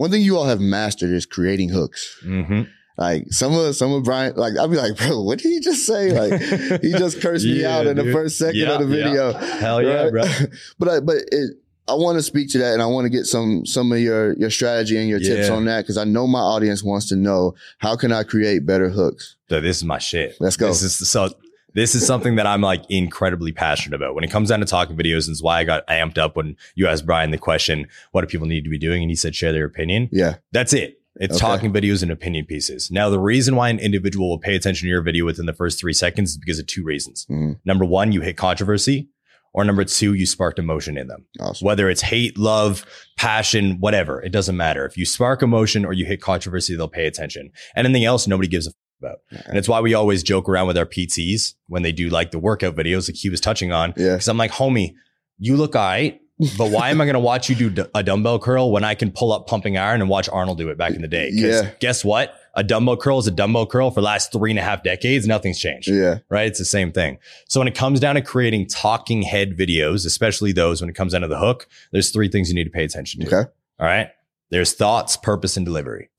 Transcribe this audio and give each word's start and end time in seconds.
one 0.00 0.10
thing 0.10 0.22
you 0.22 0.38
all 0.38 0.46
have 0.46 0.60
mastered 0.60 1.10
is 1.10 1.26
creating 1.26 1.68
hooks. 1.68 2.18
Mm-hmm. 2.24 2.62
Like 2.96 3.26
some 3.30 3.54
of 3.54 3.76
some 3.76 3.92
of 3.92 4.02
Brian, 4.04 4.34
like 4.34 4.54
I'll 4.58 4.66
be 4.68 4.76
like, 4.78 4.96
bro, 4.96 5.20
what 5.20 5.38
did 5.40 5.50
he 5.50 5.60
just 5.60 5.84
say? 5.84 6.10
Like 6.12 6.40
he 6.80 6.92
just 7.04 7.20
cursed 7.20 7.44
me 7.44 7.60
Yeah, 7.60 7.76
out 7.76 7.86
in 7.86 7.96
the 7.98 8.10
first 8.10 8.38
second 8.38 8.56
Yeah, 8.60 8.78
of 8.80 8.88
the 8.88 8.96
yeah. 8.96 9.04
video. 9.04 9.32
Hell 9.34 9.82
yeah, 9.82 10.02
right? 10.04 10.10
bro. 10.10 10.24
but 10.78 10.88
I, 10.88 11.00
but 11.00 11.16
it, 11.30 11.50
I 11.86 11.94
want 11.94 12.16
to 12.18 12.22
speak 12.22 12.48
to 12.52 12.58
that, 12.58 12.72
and 12.72 12.80
I 12.80 12.86
want 12.86 13.04
to 13.04 13.10
get 13.10 13.24
some 13.26 13.66
some 13.66 13.92
of 13.92 13.98
your 13.98 14.32
your 14.38 14.48
strategy 14.50 14.96
and 14.96 15.06
your 15.08 15.18
tips 15.18 15.48
Yeah. 15.48 15.54
on 15.54 15.64
that 15.66 15.82
because 15.82 15.98
I 15.98 16.04
know 16.04 16.26
my 16.26 16.40
audience 16.40 16.82
wants 16.82 17.08
to 17.10 17.16
know 17.16 17.54
how 17.78 17.94
can 17.96 18.10
I 18.10 18.22
create 18.22 18.64
better 18.64 18.88
hooks. 18.88 19.36
So 19.50 19.60
this 19.60 19.76
is 19.78 19.84
my 19.84 19.98
shit. 19.98 20.36
Let's 20.40 20.56
go. 20.56 20.68
This 20.68 20.82
is 20.82 20.96
so. 21.08 21.28
This 21.74 21.94
is 21.94 22.06
something 22.06 22.36
that 22.36 22.46
I'm 22.46 22.60
like 22.60 22.82
incredibly 22.88 23.52
passionate 23.52 23.96
about. 23.96 24.14
When 24.14 24.24
it 24.24 24.30
comes 24.30 24.48
down 24.48 24.60
to 24.60 24.66
talking 24.66 24.96
videos, 24.96 25.26
and 25.26 25.34
it's 25.34 25.42
why 25.42 25.60
I 25.60 25.64
got 25.64 25.86
amped 25.86 26.18
up 26.18 26.36
when 26.36 26.56
you 26.74 26.86
asked 26.86 27.06
Brian 27.06 27.30
the 27.30 27.38
question, 27.38 27.86
"What 28.12 28.22
do 28.22 28.26
people 28.26 28.46
need 28.46 28.64
to 28.64 28.70
be 28.70 28.78
doing?" 28.78 29.02
and 29.02 29.10
he 29.10 29.16
said, 29.16 29.34
"Share 29.34 29.52
their 29.52 29.64
opinion." 29.66 30.08
Yeah, 30.12 30.36
That's 30.52 30.72
it. 30.72 30.96
It's 31.16 31.36
Okay. 31.36 31.40
talking 31.40 31.72
videos 31.72 32.02
and 32.02 32.10
opinion 32.10 32.46
pieces. 32.46 32.90
Now, 32.90 33.10
the 33.10 33.18
reason 33.18 33.56
why 33.56 33.68
an 33.68 33.78
individual 33.80 34.28
will 34.30 34.38
pay 34.38 34.54
attention 34.54 34.86
to 34.86 34.88
your 34.90 35.02
video 35.02 35.24
within 35.24 35.46
the 35.46 35.52
first 35.52 35.78
three 35.78 35.92
seconds 35.92 36.30
is 36.30 36.38
because 36.38 36.58
of 36.58 36.66
two 36.66 36.84
reasons. 36.84 37.26
Mhm. 37.28 37.58
Number 37.64 37.84
one, 37.84 38.12
you 38.12 38.20
hit 38.20 38.36
controversy, 38.36 39.08
or 39.52 39.64
number 39.64 39.84
two, 39.84 40.14
you 40.14 40.24
sparked 40.24 40.58
emotion 40.60 40.96
in 40.96 41.08
them. 41.08 41.26
awesome. 41.40 41.66
Whether 41.66 41.90
it's 41.90 42.02
hate, 42.02 42.38
love, 42.38 42.86
passion, 43.16 43.80
whatever, 43.80 44.22
it 44.22 44.30
doesn't 44.30 44.56
matter. 44.56 44.86
If 44.86 44.96
you 44.96 45.04
spark 45.04 45.42
emotion 45.42 45.84
or 45.84 45.92
you 45.92 46.04
hit 46.04 46.20
controversy, 46.22 46.74
they'll 46.76 46.88
pay 46.88 47.06
attention. 47.06 47.50
Anything 47.76 48.04
else, 48.04 48.26
nobody 48.28 48.48
gives 48.48 48.68
a 48.68 48.72
about. 49.00 49.18
And 49.46 49.56
it's 49.58 49.68
why 49.68 49.80
we 49.80 49.94
always 49.94 50.22
joke 50.22 50.48
around 50.48 50.66
with 50.68 50.78
our 50.78 50.86
PTs 50.86 51.54
when 51.68 51.82
they 51.82 51.92
do 51.92 52.08
like 52.08 52.30
the 52.30 52.38
workout 52.38 52.76
videos, 52.76 53.08
like 53.08 53.16
he 53.16 53.28
was 53.30 53.40
touching 53.40 53.72
on. 53.72 53.94
Yeah, 53.96 54.14
Cause 54.14 54.28
I'm 54.28 54.36
like, 54.36 54.52
homie, 54.52 54.94
you 55.38 55.56
look 55.56 55.74
all 55.74 55.82
right, 55.82 56.20
but 56.56 56.70
why 56.70 56.90
am 56.90 57.00
I 57.00 57.04
going 57.04 57.14
to 57.14 57.20
watch 57.20 57.48
you 57.50 57.54
do 57.54 57.70
d- 57.70 57.84
a 57.94 58.02
dumbbell 58.02 58.38
curl 58.38 58.70
when 58.72 58.84
I 58.84 58.94
can 58.94 59.10
pull 59.10 59.32
up 59.32 59.46
pumping 59.46 59.76
iron 59.76 60.00
and 60.00 60.08
watch 60.08 60.28
Arnold 60.28 60.58
do 60.58 60.68
it 60.70 60.78
back 60.78 60.92
in 60.94 61.02
the 61.02 61.08
day? 61.08 61.30
'Cause 61.30 61.38
Yeah. 61.40 61.70
guess 61.80 62.04
what? 62.04 62.34
A 62.54 62.64
dumbbell 62.64 62.96
curl 62.96 63.18
is 63.18 63.26
a 63.26 63.30
dumbbell 63.30 63.66
curl 63.66 63.90
for 63.90 64.00
the 64.00 64.04
last 64.06 64.32
three 64.32 64.50
and 64.50 64.58
a 64.58 64.62
half 64.62 64.82
decades. 64.82 65.26
Nothing's 65.26 65.58
changed 65.58 65.88
yeah, 65.88 66.18
right? 66.30 66.46
It's 66.48 66.58
the 66.58 66.64
same 66.64 66.92
thing. 66.92 67.18
So 67.48 67.60
when 67.60 67.68
it 67.68 67.74
comes 67.74 68.00
down 68.00 68.14
to 68.16 68.22
creating 68.22 68.66
talking 68.68 69.22
head 69.22 69.56
videos, 69.56 70.04
especially 70.06 70.52
those 70.52 70.80
when 70.80 70.90
it 70.90 70.94
comes 70.96 71.12
down 71.12 71.20
to 71.22 71.28
the 71.28 71.38
hook, 71.38 71.68
there's 71.92 72.10
three 72.10 72.28
things 72.28 72.48
you 72.48 72.54
need 72.54 72.64
to 72.64 72.70
pay 72.70 72.84
attention 72.84 73.20
to. 73.20 73.26
okay, 73.26 73.50
All 73.78 73.86
right. 73.86 74.08
There's 74.50 74.72
thoughts, 74.72 75.16
purpose, 75.16 75.56
and 75.56 75.64
delivery. 75.64 76.10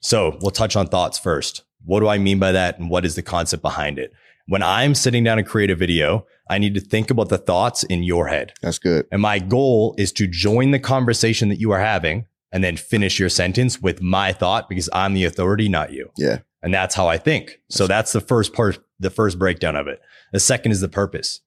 So 0.00 0.38
we'll 0.40 0.52
touch 0.52 0.74
on 0.76 0.86
thoughts 0.86 1.18
first. 1.18 1.64
What 1.84 2.00
do 2.00 2.08
I 2.08 2.18
mean 2.18 2.38
by 2.38 2.52
that? 2.52 2.78
And 2.78 2.90
what 2.90 3.04
is 3.04 3.14
the 3.14 3.22
concept 3.22 3.62
behind 3.62 3.98
it? 3.98 4.12
When 4.46 4.62
I'm 4.62 4.94
sitting 4.94 5.24
down 5.24 5.36
to 5.36 5.42
create 5.42 5.70
a 5.70 5.74
video, 5.74 6.26
I 6.48 6.58
need 6.58 6.74
to 6.74 6.80
think 6.80 7.10
about 7.10 7.28
the 7.28 7.38
thoughts 7.38 7.82
in 7.84 8.02
your 8.02 8.28
head. 8.28 8.54
that's 8.62 8.78
good. 8.78 9.06
And 9.12 9.20
my 9.20 9.38
goal 9.38 9.94
is 9.98 10.12
to 10.12 10.26
join 10.26 10.70
the 10.70 10.78
conversation 10.78 11.50
that 11.50 11.60
you 11.60 11.70
are 11.72 11.80
having 11.80 12.26
and 12.50 12.64
then 12.64 12.76
finish 12.76 13.18
your 13.18 13.28
sentence 13.28 13.80
with 13.80 14.00
my 14.00 14.32
thought 14.32 14.68
because 14.68 14.88
I'm 14.92 15.12
the 15.12 15.24
authority, 15.24 15.68
not 15.68 15.92
you. 15.92 16.10
Yeah, 16.16 16.38
And 16.62 16.72
that's 16.72 16.94
how 16.94 17.06
I 17.06 17.18
think. 17.18 17.60
So 17.68 17.86
that's 17.86 18.12
the 18.12 18.22
first 18.22 18.54
part, 18.54 18.78
the 18.98 19.10
first 19.10 19.38
breakdown 19.38 19.76
of 19.76 19.86
it. 19.86 20.00
The 20.32 20.40
second 20.40 20.72
is 20.72 20.80
the 20.80 20.88
purpose, 20.88 21.42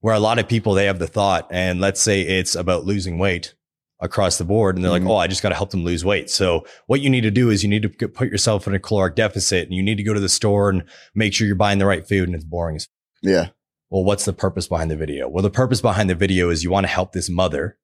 where 0.00 0.14
a 0.14 0.20
lot 0.20 0.38
of 0.38 0.48
people, 0.48 0.72
they 0.72 0.86
have 0.86 0.98
the 0.98 1.06
thought, 1.06 1.46
and 1.50 1.80
let's 1.80 2.00
say 2.00 2.22
it's 2.22 2.54
about 2.54 2.86
losing 2.86 3.18
weight 3.18 3.54
across 4.02 4.36
the 4.36 4.44
board. 4.44 4.76
And 4.76 4.84
they're 4.84 4.90
Mhm. 4.90 5.04
like, 5.04 5.10
oh, 5.10 5.16
I 5.16 5.26
just 5.28 5.42
got 5.42 5.48
to 5.48 5.54
help 5.54 5.70
them 5.70 5.84
lose 5.84 6.04
weight. 6.04 6.28
So 6.28 6.66
what 6.86 7.00
you 7.00 7.08
need 7.08 7.22
to 7.22 7.30
do 7.30 7.48
is 7.48 7.62
you 7.62 7.68
need 7.70 7.82
to 7.98 8.08
put 8.08 8.28
yourself 8.28 8.66
in 8.66 8.74
a 8.74 8.78
caloric 8.78 9.14
deficit 9.16 9.64
and 9.66 9.74
you 9.74 9.82
need 9.82 9.96
to 9.96 10.02
go 10.02 10.12
to 10.12 10.20
the 10.20 10.28
store 10.28 10.68
and 10.68 10.82
make 11.14 11.32
sure 11.32 11.46
you're 11.46 11.56
buying 11.56 11.78
the 11.78 11.86
right 11.86 12.06
food 12.06 12.28
and 12.28 12.34
it's 12.34 12.44
boring 12.44 12.76
as 12.76 12.88
yeah, 13.22 13.48
well, 13.88 14.04
what's 14.04 14.24
the 14.24 14.32
purpose 14.32 14.66
behind 14.68 14.90
the 14.90 14.96
video? 14.96 15.28
Well, 15.28 15.42
the 15.42 15.50
purpose 15.50 15.80
behind 15.80 16.10
the 16.10 16.14
video 16.14 16.50
is 16.50 16.64
you 16.64 16.70
want 16.70 16.84
to 16.84 16.92
help 16.92 17.12
this 17.12 17.30
mother 17.30 17.78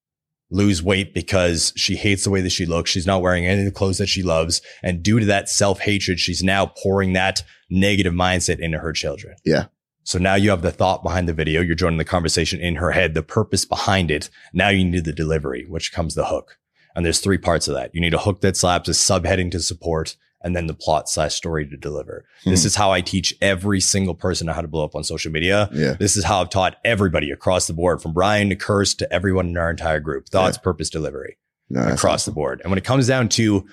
lose 0.51 0.83
weight 0.83 1.13
because 1.15 1.73
she 1.77 1.95
hates 1.97 2.25
the 2.25 2.31
way 2.31 2.41
that 2.41 2.51
she 2.51 2.67
looks. 2.67 2.91
She's 2.91 3.07
not 3.07 3.23
wearing 3.23 3.47
any 3.47 3.61
of 3.61 3.65
the 3.67 3.71
clothes 3.71 3.99
that 3.99 4.09
she 4.09 4.23
loves. 4.23 4.61
And 4.83 5.03
due 5.03 5.21
to 5.21 5.27
that 5.27 5.49
self 5.49 5.81
hatred, 5.81 6.19
she's 6.19 6.43
now 6.43 6.67
pouring 6.83 7.13
that 7.13 7.43
negative 7.71 8.15
mindset 8.15 8.59
into 8.59 8.79
her 8.79 8.93
children. 8.93 9.37
Yeah. 9.45 9.67
So 10.09 10.19
now 10.19 10.37
you 10.37 10.49
have 10.49 10.63
the 10.63 10.71
thought 10.73 11.03
behind 11.03 11.29
the 11.29 11.35
video. 11.35 11.61
You're 11.61 11.75
joining 11.75 11.99
the 11.99 12.05
conversation 12.05 12.59
in 12.61 12.77
her 12.77 12.93
head, 12.93 13.13
the 13.13 13.23
purpose 13.23 13.67
behind 13.67 14.11
it. 14.11 14.31
Now 14.55 14.71
you 14.71 14.83
need 14.83 15.05
the 15.05 15.13
delivery, 15.13 15.67
which 15.69 15.93
comes 15.93 16.15
the 16.15 16.25
hook. 16.25 16.57
And 16.97 17.05
there's 17.05 17.21
three 17.21 17.37
parts 17.37 17.69
of 17.69 17.75
that. 17.75 17.95
You 17.95 18.01
need 18.01 18.15
a 18.15 18.19
hook 18.19 18.41
that 18.41 18.57
slaps, 18.57 18.89
a 18.89 18.93
subheading 18.93 19.51
to 19.51 19.61
support, 19.61 20.17
and 20.41 20.57
then 20.57 20.67
the 20.67 20.73
plot 20.73 21.11
slash 21.11 21.35
story 21.35 21.67
to 21.69 21.77
deliver. 21.77 22.25
This 22.47 22.63
Hmm. 22.63 22.69
is 22.69 22.77
how 22.77 22.91
I 22.91 23.03
teach 23.03 23.35
every 23.43 23.81
single 23.83 24.15
person 24.15 24.49
how 24.49 24.63
to 24.63 24.67
blow 24.67 24.83
up 24.83 24.97
on 24.97 25.05
social 25.05 25.31
media. 25.31 25.69
yeah, 25.75 25.93
This 26.01 26.17
is 26.17 26.25
how 26.25 26.41
I've 26.41 26.49
taught 26.49 26.77
everybody 26.87 27.31
across 27.31 27.67
the 27.67 27.75
board, 27.75 28.01
from 28.01 28.15
Brian 28.15 28.49
to 28.49 28.57
Curse 28.57 28.95
to 28.95 29.13
everyone 29.13 29.49
in 29.49 29.59
our 29.59 29.69
entire 29.69 30.01
group. 30.01 30.31
Thoughts, 30.31 30.57
purpose, 30.57 30.89
delivery 30.89 31.37
no, 31.69 31.83
across 31.87 32.25
the 32.25 32.33
board. 32.33 32.63
And 32.63 32.71
when 32.71 32.79
it 32.79 32.85
comes 32.85 33.07
down 33.09 33.29
to 33.31 33.67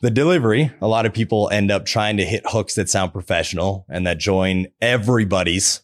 the 0.00 0.10
delivery, 0.10 0.70
a 0.80 0.86
lot 0.88 1.06
of 1.06 1.12
people 1.12 1.48
end 1.50 1.70
up 1.70 1.84
trying 1.86 2.16
to 2.18 2.24
hit 2.24 2.42
hooks 2.46 2.74
that 2.76 2.88
sound 2.88 3.12
professional 3.12 3.84
and 3.88 4.06
that 4.06 4.18
join 4.18 4.66
everybody's 4.80 5.82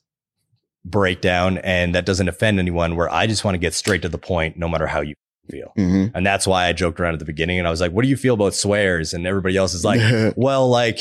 breakdown 0.84 1.58
and 1.58 1.94
that 1.94 2.04
doesn't 2.06 2.28
offend 2.28 2.58
anyone 2.58 2.94
where 2.97 3.12
I 3.12 3.26
just 3.26 3.44
want 3.44 3.54
to 3.54 3.58
get 3.58 3.75
straight 3.75 4.02
to 4.02 4.08
the 4.08 4.19
point 4.19 4.56
no 4.56 4.69
matter 4.69 4.86
how 4.86 5.00
you 5.00 5.14
feel. 5.50 5.72
hmm 5.76 6.06
And 6.14 6.25
that's 6.26 6.47
why 6.47 6.66
I 6.66 6.72
joked 6.72 7.00
around 7.00 7.14
at 7.14 7.19
the 7.19 7.25
beginning 7.25 7.58
and 7.58 7.66
I 7.66 7.70
was 7.70 7.80
like, 7.80 7.92
what 7.92 8.02
do 8.02 8.08
you 8.08 8.16
feel 8.16 8.34
about 8.34 8.54
swears? 8.54 9.14
And 9.14 9.26
everybody 9.26 9.56
else 9.56 9.75
is 9.75 9.84
like, 9.84 10.34
well, 10.36 10.69
like 10.69 11.00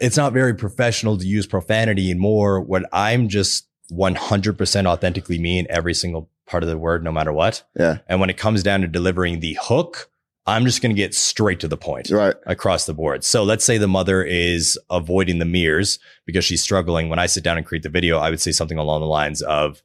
it's 0.00 0.16
not 0.16 0.32
very 0.32 0.54
professional 0.54 1.16
to 1.18 1.26
use 1.26 1.46
profanity 1.46 2.10
and 2.10 2.20
more 2.20 2.60
when 2.60 2.84
I'm 2.92 3.28
just 3.28 3.66
100% 3.90 4.86
authentically 4.86 5.38
me 5.38 5.58
in 5.58 5.66
every 5.70 5.94
single 5.94 6.28
part 6.46 6.62
of 6.62 6.68
the 6.68 6.78
word, 6.78 7.02
no 7.02 7.10
matter 7.10 7.32
what. 7.32 7.62
yeah, 7.78 7.98
And 8.06 8.20
when 8.20 8.30
it 8.30 8.36
comes 8.36 8.62
down 8.62 8.82
to 8.82 8.86
delivering 8.88 9.40
the 9.40 9.58
hook, 9.60 10.10
I'm 10.48 10.64
just 10.64 10.80
going 10.82 10.90
to 10.90 10.96
get 11.00 11.14
straight 11.14 11.60
to 11.60 11.68
the 11.68 11.76
point 11.76 12.08
right, 12.10 12.34
across 12.46 12.86
the 12.86 12.94
board. 12.94 13.22
So 13.22 13.44
let's 13.44 13.64
say 13.64 13.76
the 13.78 13.86
mother 13.86 14.22
is 14.24 14.78
avoiding 14.90 15.38
the 15.38 15.44
mirrors 15.44 15.98
because 16.26 16.44
she's 16.44 16.62
struggling. 16.62 17.08
When 17.10 17.18
I 17.18 17.26
sit 17.26 17.44
down 17.44 17.58
and 17.58 17.66
create 17.66 17.82
the 17.82 17.88
video, 17.90 18.18
I 18.18 18.30
would 18.30 18.40
say 18.40 18.50
something 18.52 18.78
along 18.78 19.00
the 19.02 19.06
lines 19.06 19.42
of 19.42 19.82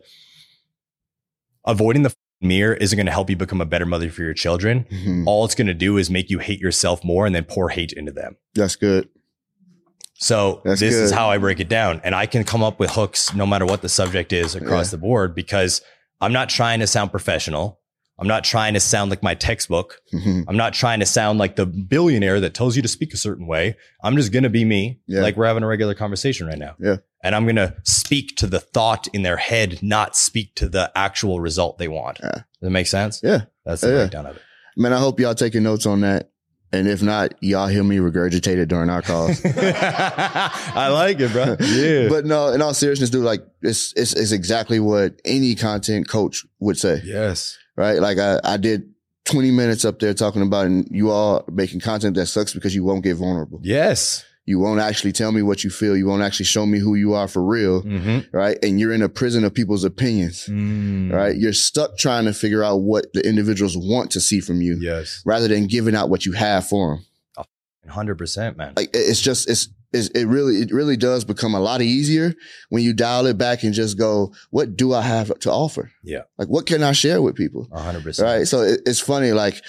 avoiding 1.65 2.03
the 2.03 2.13
mirror 2.41 2.73
isn't 2.73 2.95
going 2.97 3.05
to 3.05 3.11
help 3.11 3.29
you 3.29 3.35
become 3.35 3.61
a 3.61 3.65
better 3.65 3.85
mother 3.85 4.09
for 4.09 4.21
your 4.23 4.33
children. 4.33 4.85
Mhm. 4.91 5.25
All 5.27 5.45
it's 5.45 5.55
going 5.55 5.67
to 5.67 5.73
do 5.73 5.97
is 5.97 6.09
make 6.09 6.29
you 6.29 6.39
hate 6.39 6.59
yourself 6.59 7.03
more 7.03 7.25
and 7.25 7.33
then 7.35 7.43
pour 7.45 7.69
hate 7.69 7.93
into 7.93 8.11
them. 8.11 8.35
that's 8.55 8.75
good. 8.75 9.09
So 10.15 10.61
That's 10.63 10.79
this 10.79 10.93
is 10.93 11.11
how 11.11 11.29
I 11.29 11.37
break 11.37 11.59
it 11.59 11.67
down. 11.67 11.99
And 12.03 12.13
I 12.15 12.25
can 12.27 12.43
come 12.45 12.63
up 12.63 12.79
with 12.79 12.91
hooks 12.91 13.33
no 13.33 13.45
matter 13.45 13.65
what 13.65 13.81
the 13.81 13.89
subject 13.89 14.31
is 14.31 14.55
across 14.55 14.87
Yeah. 14.87 14.91
the 14.91 14.97
board 14.99 15.35
because 15.35 15.81
I'm 16.21 16.31
not 16.31 16.47
trying 16.49 16.79
to 16.79 16.87
sound 16.87 17.11
professional. 17.11 17.79
I'm 18.19 18.27
not 18.27 18.43
trying 18.43 18.75
to 18.75 18.79
sound 18.79 19.09
like 19.09 19.23
my 19.23 19.33
textbook. 19.33 19.99
Mhm. 20.13 20.45
I'm 20.47 20.55
not 20.55 20.73
trying 20.73 20.99
to 20.99 21.05
sound 21.05 21.39
like 21.39 21.55
the 21.55 21.65
billionaire 21.65 22.39
that 22.41 22.53
tells 22.53 22.75
you 22.75 22.81
to 22.83 22.87
speak 22.87 23.13
a 23.13 23.17
certain 23.17 23.47
way. 23.47 23.75
I'm 24.03 24.15
just 24.15 24.31
going 24.31 24.43
to 24.43 24.49
be 24.51 24.63
me, 24.65 24.99
Yeah. 25.07 25.21
like 25.21 25.35
we're 25.35 25.47
having 25.47 25.63
a 25.63 25.67
regular 25.67 25.95
conversation 25.95 26.45
right 26.47 26.57
now. 26.59 26.75
Yeah. 26.79 26.97
And 27.23 27.33
I'm 27.35 27.45
going 27.45 27.55
to 27.55 27.75
speak 27.83 28.35
to 28.37 28.47
the 28.47 28.59
thought 28.59 29.07
in 29.13 29.23
their 29.23 29.37
head, 29.37 29.79
not 29.81 30.15
speak 30.15 30.53
to 30.55 30.69
the 30.69 30.91
actual 30.95 31.39
result 31.39 31.79
they 31.79 31.87
want. 31.87 32.19
Yeah. 32.21 32.29
Does 32.31 32.43
that 32.61 32.69
make 32.69 32.87
sense? 32.87 33.19
Yeah. 33.23 33.41
That's 33.65 33.81
the 33.81 33.87
Yeah. 33.89 33.95
breakdown 33.95 34.25
of 34.27 34.35
it. 34.35 34.41
Man, 34.77 34.93
I 34.93 34.99
hope 34.99 35.19
y'all 35.19 35.33
taking 35.35 35.63
notes 35.63 35.85
on 35.85 36.01
that. 36.01 36.29
And 36.71 36.87
if 36.87 37.03
not, 37.03 37.33
y'all 37.41 37.67
hear 37.67 37.83
me 37.83 37.97
regurgitate 37.97 38.57
it 38.57 38.65
during 38.67 38.89
our 38.89 39.01
calls. 39.03 39.39
I 39.45 40.89
like 40.89 41.19
it, 41.19 41.31
bro. 41.31 41.55
Yeah. 41.65 42.09
But 42.09 42.25
no, 42.25 42.49
in 42.49 42.61
all 42.61 42.73
seriousness, 42.73 43.09
dude, 43.09 43.23
like 43.23 43.43
it's, 43.61 43.93
it's 43.95 44.13
it's 44.13 44.31
exactly 44.31 44.79
what 44.79 45.19
any 45.25 45.55
content 45.55 46.07
coach 46.07 46.45
would 46.59 46.77
say, 46.77 47.01
yes. 47.03 47.57
Right? 47.75 47.99
Like 47.99 48.17
I, 48.17 48.39
I 48.43 48.57
did 48.57 48.89
20 49.25 49.51
minutes 49.51 49.85
up 49.85 49.99
there 49.99 50.13
talking 50.13 50.41
about, 50.41 50.65
and 50.65 50.87
you 50.91 51.11
all 51.11 51.45
making 51.51 51.79
content 51.79 52.15
that 52.15 52.25
sucks 52.27 52.53
because 52.53 52.75
you 52.75 52.83
won't 52.83 53.03
get 53.03 53.15
vulnerable. 53.15 53.59
Yes. 53.63 54.25
You 54.45 54.59
won't 54.59 54.81
actually 54.81 55.13
tell 55.13 55.31
me 55.31 55.41
what 55.41 55.63
you 55.63 55.69
feel. 55.69 55.95
You 55.95 56.05
won't 56.05 56.21
actually 56.21 56.47
show 56.47 56.65
me 56.65 56.77
who 56.77 56.95
you 56.95 57.13
are 57.13 57.29
for 57.29 57.41
real, 57.41 57.81
Mm-hmm. 57.83 58.35
right? 58.35 58.57
And 58.61 58.77
you're 58.77 58.91
in 58.91 59.01
a 59.01 59.07
prison 59.07 59.45
of 59.45 59.53
people's 59.53 59.85
opinions, 59.85 60.47
Mm. 60.47 61.13
right? 61.13 61.33
You're 61.37 61.53
stuck 61.53 61.97
trying 61.97 62.25
to 62.25 62.33
figure 62.33 62.61
out 62.61 62.81
what 62.81 63.05
the 63.13 63.25
individuals 63.25 63.77
want 63.77 64.11
to 64.11 64.19
see 64.19 64.41
from 64.41 64.61
you, 64.61 64.75
Yes. 64.81 65.21
rather 65.25 65.47
than 65.47 65.67
giving 65.67 65.95
out 65.95 66.09
what 66.09 66.25
you 66.25 66.33
have 66.33 66.67
for 66.67 66.97
them. 66.97 67.05
Hundred 67.89 68.15
percent, 68.17 68.57
man. 68.57 68.73
like 68.77 68.89
it's 68.93 69.21
just 69.21 69.49
it's, 69.49 69.67
it's 69.93 70.09
it 70.09 70.25
really 70.25 70.55
it 70.57 70.71
really 70.71 70.97
does 70.97 71.23
become 71.23 71.53
a 71.53 71.59
lot 71.59 71.81
easier 71.81 72.33
when 72.69 72.83
you 72.83 72.93
dial 72.93 73.25
it 73.25 73.37
back 73.37 73.63
and 73.63 73.73
just 73.73 73.97
go 73.97 74.33
what 74.49 74.75
do 74.75 74.93
i 74.93 75.01
have 75.01 75.37
to 75.39 75.51
offer 75.51 75.91
Yeah. 76.03 76.23
like 76.37 76.47
what 76.47 76.65
can 76.65 76.83
i 76.83 76.91
share 76.91 77.21
with 77.21 77.35
people 77.35 77.67
hundred 77.73 78.03
percent. 78.03 78.25
right 78.25 78.47
so 78.47 78.61
it, 78.61 78.81
it's 78.85 78.99
funny 78.99 79.31
like 79.31 79.61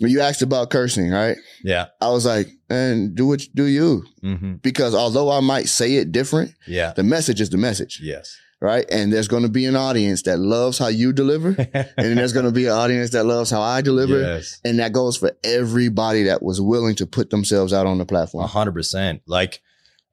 when 0.00 0.10
you 0.10 0.20
asked 0.20 0.42
about 0.42 0.70
cursing 0.70 1.10
right 1.10 1.36
Yeah. 1.62 1.86
i 2.00 2.08
was 2.10 2.26
like 2.26 2.48
and 2.68 3.14
do 3.14 3.26
what 3.26 3.42
do 3.54 3.64
you 3.64 4.04
Mm-hmm. 4.22 4.54
because 4.62 4.94
although 4.94 5.30
i 5.30 5.40
might 5.40 5.68
say 5.68 5.94
it 5.96 6.10
different 6.12 6.52
Yeah. 6.66 6.92
the 6.94 7.02
message 7.04 7.40
is 7.40 7.50
the 7.50 7.56
message 7.56 8.00
Yes. 8.02 8.36
right 8.60 8.84
and 8.90 9.12
there's 9.12 9.28
going 9.28 9.44
to 9.44 9.48
be 9.48 9.64
an 9.66 9.76
audience 9.76 10.22
that 10.22 10.38
loves 10.38 10.76
how 10.78 10.88
you 10.88 11.12
deliver 11.12 11.50
and 11.96 12.18
there's 12.18 12.32
going 12.32 12.44
to 12.46 12.50
be 12.52 12.66
an 12.66 12.72
audience 12.72 13.10
that 13.10 13.24
loves 13.24 13.48
how 13.50 13.60
i 13.62 13.80
deliver 13.80 14.18
Yes. 14.20 14.60
and 14.64 14.80
that 14.80 14.92
goes 14.92 15.16
for 15.16 15.30
everybody 15.44 16.24
that 16.24 16.42
was 16.42 16.60
willing 16.60 16.96
to 16.96 17.06
put 17.06 17.30
themselves 17.30 17.72
out 17.72 17.86
on 17.86 17.98
the 17.98 18.02
A 18.04 18.06
platform 18.06 18.48
hundred 18.48 18.72
percent. 18.72 19.22
Like 19.26 19.60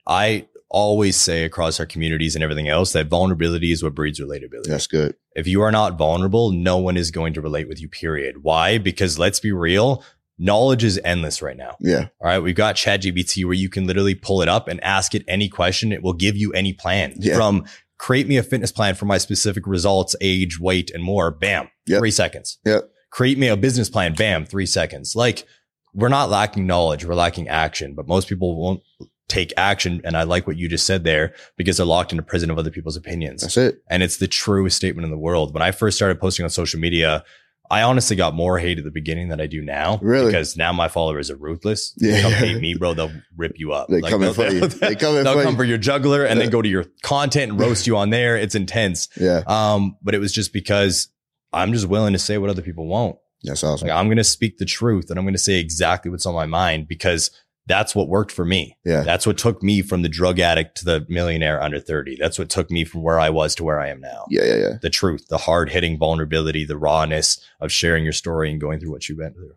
I 0.08 0.48
always 0.70 1.16
say 1.16 1.44
across 1.46 1.80
our 1.80 1.86
communities 1.86 2.36
and 2.36 2.44
everything 2.44 2.68
else 2.68 2.92
that 2.94 3.08
vulnerability 3.08 3.72
is 3.72 3.82
what 3.84 3.96
breeds 3.96 4.20
relatability. 4.20 4.66
that's 4.68 4.88
good 4.88 5.16
If 5.36 5.48
you 5.48 5.62
are 5.62 5.72
not 5.72 5.98
vulnerable, 5.98 6.52
no 6.52 6.78
one 6.78 6.98
is 6.98 7.12
going 7.12 7.34
to 7.36 7.42
relate 7.42 7.68
with 7.68 7.80
you, 7.80 7.88
period. 7.88 8.44
Why? 8.44 8.78
Because 8.78 9.18
let's 9.20 9.40
be 9.40 9.52
real. 9.52 10.04
knowledge 10.38 10.84
is 10.84 11.00
endless 11.06 11.42
right 11.42 11.56
now. 11.56 11.78
Yeah. 11.80 12.08
All 12.20 12.28
right. 12.28 12.40
We've 12.40 12.56
got 12.56 12.76
ChatGPT 12.76 13.46
where 13.46 13.54
you 13.54 13.70
can 13.70 13.88
literally 13.88 14.16
pull 14.16 14.42
it 14.42 14.50
up 14.50 14.68
and 14.68 14.84
ask 14.84 15.16
it 15.16 15.24
any 15.30 15.48
question. 15.48 15.94
It 15.94 16.04
will 16.04 16.12
give 16.14 16.36
you 16.36 16.52
any 16.52 16.74
plan 16.74 17.14
Yeah. 17.20 17.38
from 17.38 17.64
create 17.98 18.28
me 18.28 18.36
a 18.36 18.44
fitness 18.44 18.72
plan 18.74 18.96
for 18.96 19.06
my 19.06 19.18
specific 19.18 19.66
results, 19.66 20.14
age, 20.20 20.60
weight, 20.60 20.92
and 20.92 21.02
more. 21.02 21.32
Bam. 21.32 21.70
Yep. 21.88 22.00
Three 22.00 22.12
seconds. 22.12 22.58
Yep. 22.66 22.84
Create 23.12 23.38
me 23.38 23.48
a 23.48 23.56
business 23.56 23.90
plan. 23.90 24.14
Bam. 24.14 24.46
Three 24.46 24.66
seconds. 24.66 25.16
Like 25.16 25.46
we're 25.94 26.10
not 26.10 26.30
lacking 26.30 26.68
knowledge. 26.68 27.06
We're 27.06 27.16
lacking 27.16 27.48
action, 27.48 27.94
but 27.96 28.06
most 28.06 28.28
people 28.28 28.58
won't 28.62 28.82
take 29.28 29.54
action. 29.58 30.02
And 30.04 30.16
I 30.16 30.24
like 30.24 30.48
what 30.48 30.58
you 30.58 30.68
just 30.68 30.86
said 30.86 31.04
there 31.04 31.34
because 31.58 31.78
they're 31.78 31.86
locked 31.86 32.14
in 32.14 32.20
a 32.20 32.24
prison 32.24 32.50
of 32.52 32.58
other 32.58 32.72
people's 32.72 32.96
opinions. 32.98 33.42
That's 33.42 33.58
it. 33.58 33.82
And 33.90 34.04
it's 34.04 34.18
the 34.18 34.28
truest 34.28 34.78
statement 34.78 35.06
in 35.06 35.12
the 35.12 35.18
world. 35.18 35.54
When 35.54 35.64
I 35.64 35.72
first 35.72 35.98
started 35.98 36.20
posting 36.20 36.44
on 36.44 36.50
social 36.50 36.80
media, 36.80 37.24
I 37.72 37.82
honestly 37.82 38.16
got 38.16 38.36
more 38.36 38.60
hate 38.60 38.78
at 38.78 38.84
the 38.84 38.92
beginning 38.92 39.30
than 39.30 39.42
I 39.42 39.48
do 39.48 39.62
now. 39.62 39.98
Really? 40.02 40.28
Because 40.28 40.56
now 40.56 40.72
my 40.72 40.88
followers 40.88 41.32
are 41.32 41.36
ruthless. 41.36 41.94
Yeah. 42.06 42.12
They 42.16 42.22
come 42.22 42.32
hate 42.34 42.62
me, 42.62 42.76
bro. 42.76 42.94
They'll 42.94 43.12
rip 43.36 43.54
you 43.58 43.74
up. 43.74 43.88
They 43.88 44.02
come 44.02 44.22
in 44.22 44.22
they'll, 44.22 44.34
for 44.34 44.48
you. 44.48 44.60
they'll- 44.68 44.96
come 44.96 45.24
they'll 45.24 45.34
for 45.34 45.44
come 45.44 45.56
for 45.56 45.64
your 45.64 45.80
juggler 45.80 46.26
and 46.26 46.40
then 46.40 46.50
go 46.52 46.62
to 46.62 46.70
your 46.70 46.86
content 47.02 47.54
and 47.54 47.60
roast 47.60 47.88
you 47.88 47.98
on 47.98 48.12
there. 48.12 48.38
It's 48.38 48.54
intense. 48.54 49.08
Yeah. 49.20 49.42
Um, 49.48 49.98
but 50.04 50.14
it 50.14 50.20
was 50.20 50.32
just 50.32 50.54
because 50.54 51.10
I'm 51.52 51.74
just 51.74 51.88
willing 51.88 52.14
to 52.14 52.20
say 52.20 52.38
what 52.38 52.52
other 52.52 52.62
people 52.62 52.86
won't. 52.86 53.18
That's 53.44 53.64
awesome. 53.64 53.88
Like 53.88 53.98
I'm 53.98 54.08
going 54.08 54.18
to 54.18 54.24
speak 54.24 54.58
the 54.58 54.66
truth 54.66 55.10
and 55.10 55.18
I'm 55.18 55.26
going 55.26 55.34
to 55.36 55.40
say 55.40 55.60
exactly 55.60 56.12
what's 56.12 56.26
on 56.26 56.34
my 56.36 56.46
mind 56.46 56.88
because 56.88 57.32
that's 57.68 57.96
what 57.96 58.08
worked 58.08 58.32
for 58.32 58.46
me. 58.46 58.78
Yeah. 58.86 59.02
That's 59.02 59.26
what 59.26 59.38
took 59.38 59.64
me 59.64 59.82
from 59.82 60.04
the 60.04 60.10
drug 60.10 60.40
addict 60.40 60.78
to 60.78 60.86
the 60.86 61.06
millionaire 61.10 61.62
under 61.62 61.80
30. 61.80 62.18
That's 62.20 62.38
what 62.38 62.50
took 62.50 62.70
me 62.70 62.86
from 62.86 63.02
where 63.02 63.20
I 63.20 63.30
was 63.30 63.56
to 63.56 63.64
where 63.64 63.80
I 63.80 63.90
am 63.90 64.00
now. 64.00 64.26
Yeah. 64.30 64.44
Yeah. 64.44 64.56
Yeah. 64.56 64.74
The 64.82 64.90
truth, 64.90 65.28
the 65.30 65.40
hard 65.40 65.72
hitting 65.72 65.98
vulnerability, 65.98 66.66
the 66.66 66.78
rawness 66.78 67.44
of 67.60 67.72
sharing 67.72 68.04
your 68.04 68.14
story 68.14 68.52
and 68.52 68.62
going 68.62 68.80
through 68.80 68.92
what 68.92 69.10
you 69.10 69.18
went 69.18 69.36
through. 69.36 69.56